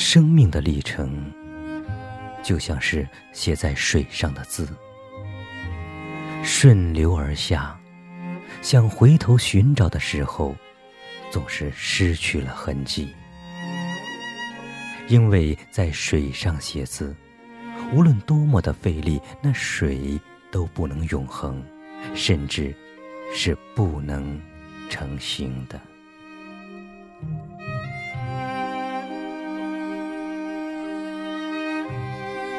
[0.00, 1.28] 生命的历程，
[2.40, 4.68] 就像是写在水上的字，
[6.44, 7.76] 顺流而下，
[8.62, 10.54] 想回头寻找的时候，
[11.32, 13.12] 总是失去了痕迹。
[15.08, 17.12] 因为在水上写字，
[17.92, 20.16] 无论多么的费力，那水
[20.52, 21.60] 都不能永恒，
[22.14, 22.72] 甚至
[23.34, 24.40] 是不能
[24.88, 25.80] 成形的。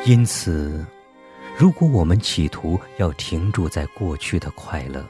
[0.05, 0.83] 因此，
[1.57, 5.05] 如果我们企图要停住在过去的快乐，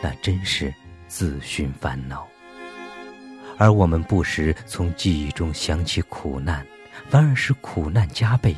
[0.00, 0.72] 那真是
[1.08, 2.18] 自寻烦恼；
[3.58, 6.64] 而我们不时从记忆中想起苦难，
[7.08, 8.54] 反而是苦难加倍。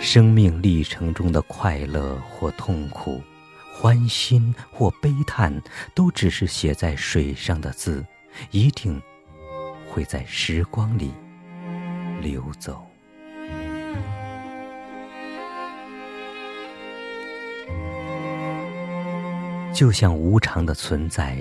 [0.00, 3.22] 生命历程中的快乐或痛苦，
[3.72, 5.54] 欢欣或悲叹，
[5.94, 8.04] 都只是写在水上的字，
[8.50, 9.00] 一定
[9.88, 11.12] 会在时光里
[12.20, 12.84] 流走。
[19.74, 21.36] 就像无常的存在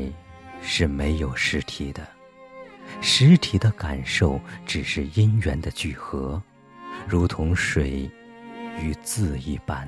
[0.59, 2.05] 是没有实体的，
[2.99, 6.41] 实体的感受只是因缘的聚合，
[7.07, 8.09] 如同水
[8.81, 9.87] 与字一般，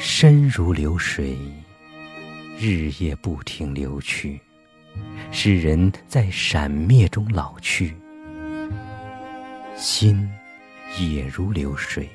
[0.00, 1.38] 深如流水，
[2.58, 4.40] 日夜不停流去，
[5.30, 7.94] 使人在闪灭中老去；
[9.76, 10.28] 心
[10.98, 12.10] 也如流水。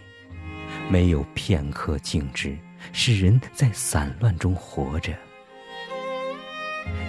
[0.90, 2.56] 没有片刻静止，
[2.94, 5.14] 使人在散乱中活着。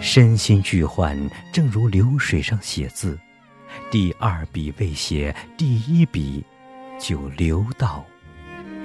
[0.00, 1.16] 身心俱患，
[1.52, 3.18] 正如流水上写字，
[3.90, 6.44] 第二笔未写，第一笔
[6.98, 8.04] 就流到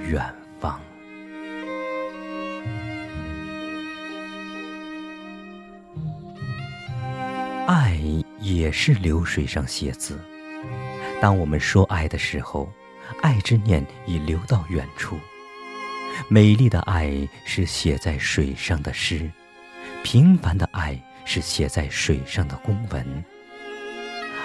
[0.06, 0.22] 远
[0.60, 0.80] 方。
[7.66, 7.98] 爱
[8.40, 10.20] 也是流水上写字，
[11.20, 12.70] 当我们说爱的时候。
[13.20, 15.18] 爱之念已流到远处。
[16.28, 19.30] 美丽的爱是写在水上的诗，
[20.02, 23.24] 平凡的爱是写在水上的公文。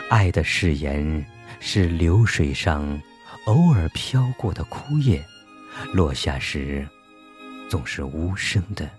[0.09, 1.25] 爱的誓言
[1.59, 3.01] 是流水上
[3.46, 5.23] 偶尔飘过的枯叶，
[5.94, 6.88] 落下时
[7.69, 8.90] 总是无声的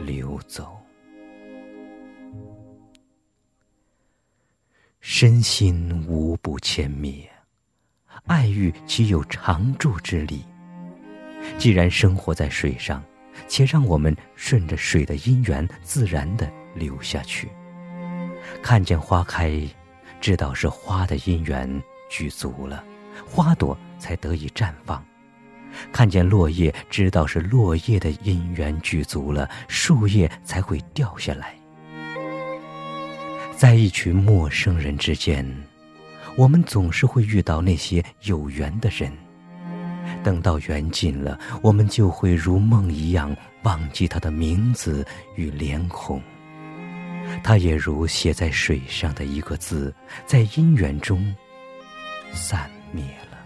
[0.00, 0.76] 流走。
[5.00, 7.26] 身心无不迁灭。
[8.24, 10.44] 爱欲岂有长驻之理？
[11.58, 13.02] 既然生活在水上，
[13.46, 17.48] 且让我们顺着水的因缘，自然的流下去。
[18.62, 19.60] 看见花开，
[20.20, 22.82] 知道是花的因缘具足了，
[23.28, 25.00] 花朵才得以绽放；
[25.92, 31.54] 看见落叶，知道是落叶的因缘具足了，树叶才会掉下来。
[33.56, 35.46] 在一群陌生人之间。
[36.36, 39.10] 我们总是会遇到那些有缘的人，
[40.22, 45.04] 等到缘尽了，我们就会如梦一样忘记他的名字
[45.34, 46.22] 与脸孔。
[47.42, 49.94] 他也如写在水上的一个字，
[50.26, 51.34] 在因缘中
[52.32, 53.38] 散灭了。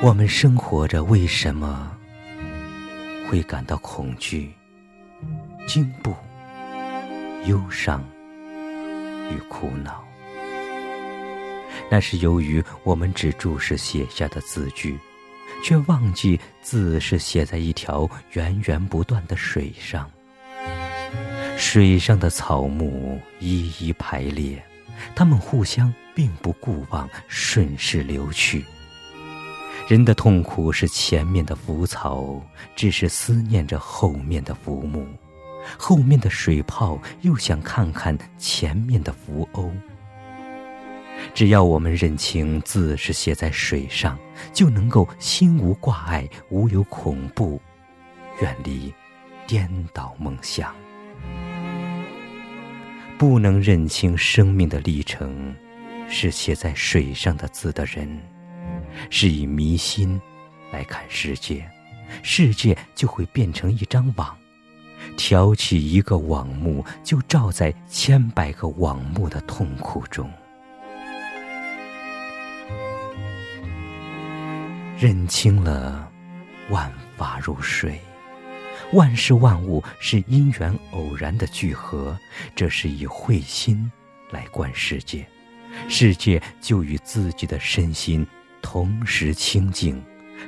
[0.00, 1.98] 我们生活着，为什么？
[3.32, 4.52] 会感到恐惧、
[5.66, 6.14] 惊怖、
[7.46, 8.04] 忧伤
[9.30, 10.04] 与苦恼，
[11.90, 14.98] 那是由于我们只注视写下的字句，
[15.64, 20.10] 却忘记字是写在一条源源不断的水上。
[21.56, 24.62] 水上的草木一一排列，
[25.14, 28.62] 它们互相并不顾望，顺势流去。
[29.92, 32.40] 人的痛苦是前面的浮草，
[32.74, 35.04] 只是思念着后面的浮木；
[35.78, 39.70] 后面的水泡又想看看前面的浮鸥。
[41.34, 44.18] 只要我们认清字是写在水上，
[44.50, 47.60] 就能够心无挂碍，无有恐怖，
[48.40, 48.90] 远离
[49.46, 50.74] 颠倒梦想。
[53.18, 55.54] 不能认清生命的历程
[56.08, 58.08] 是写在水上的字的人。
[59.10, 60.20] 是以迷心
[60.72, 61.68] 来看世界，
[62.22, 64.36] 世界就会变成一张网，
[65.16, 70.30] 挑起一个网目，就罩在千百个网目的痛苦中。
[74.98, 76.08] 认清了，
[76.70, 78.00] 万法如水，
[78.92, 82.16] 万事万物是因缘偶然的聚合，
[82.54, 83.90] 这是以慧心
[84.30, 85.26] 来观世界，
[85.88, 88.24] 世界就与自己的身心。
[88.62, 90.02] 同时清净，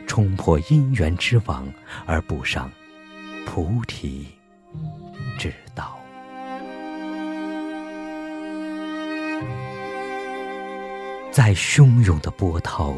[0.06, 1.70] 冲破因缘之网，
[2.06, 2.70] 而步上
[3.44, 4.26] 菩提
[5.38, 5.98] 之道。
[11.30, 12.94] 在汹涌的波涛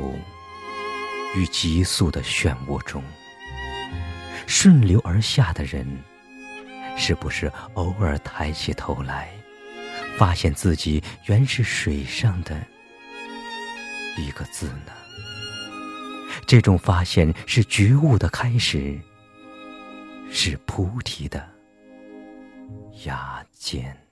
[1.34, 3.02] 与急速的漩涡中，
[4.46, 5.86] 顺流而下的人，
[6.98, 9.30] 是不是偶尔抬起头来，
[10.18, 12.62] 发现自己原是水上的
[14.18, 14.92] 一个字呢？
[16.46, 18.96] 这种发现是觉悟的开始，
[20.30, 21.44] 是菩提的
[23.04, 24.05] 芽尖。